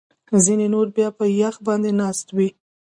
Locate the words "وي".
2.35-2.49